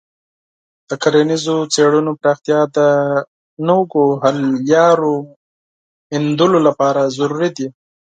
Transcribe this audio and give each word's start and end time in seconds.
د 0.89 0.91
کرنیزو 1.01 1.57
څیړنو 1.73 2.11
پراختیا 2.21 2.59
د 2.75 2.77
نویو 3.67 4.03
حل 4.23 4.37
لارو 4.71 5.15
موندلو 6.11 6.59
لپاره 6.67 7.01
ضروري 7.17 7.49
ده. 7.57 7.67